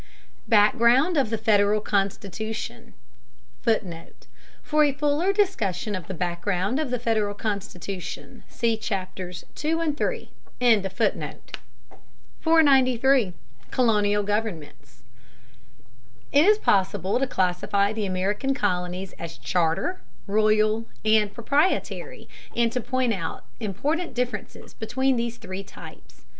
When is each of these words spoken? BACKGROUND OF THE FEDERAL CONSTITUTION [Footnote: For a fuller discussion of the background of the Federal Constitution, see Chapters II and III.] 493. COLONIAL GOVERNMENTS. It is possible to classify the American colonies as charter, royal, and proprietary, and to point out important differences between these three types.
BACKGROUND 0.49 1.15
OF 1.15 1.29
THE 1.29 1.37
FEDERAL 1.37 1.79
CONSTITUTION 1.81 2.95
[Footnote: 3.61 4.25
For 4.63 4.83
a 4.83 4.93
fuller 4.93 5.31
discussion 5.31 5.93
of 5.93 6.07
the 6.07 6.15
background 6.15 6.79
of 6.79 6.89
the 6.89 6.97
Federal 6.97 7.35
Constitution, 7.35 8.43
see 8.49 8.77
Chapters 8.77 9.45
II 9.63 9.73
and 9.79 10.01
III.] 10.01 10.31
493. 12.39 13.33
COLONIAL 13.69 14.23
GOVERNMENTS. 14.23 15.03
It 16.31 16.45
is 16.47 16.57
possible 16.57 17.19
to 17.19 17.27
classify 17.27 17.93
the 17.93 18.07
American 18.07 18.55
colonies 18.55 19.13
as 19.19 19.37
charter, 19.37 20.01
royal, 20.25 20.85
and 21.05 21.31
proprietary, 21.31 22.27
and 22.55 22.71
to 22.71 22.81
point 22.81 23.13
out 23.13 23.45
important 23.59 24.15
differences 24.15 24.73
between 24.73 25.15
these 25.15 25.37
three 25.37 25.63
types. 25.63 26.25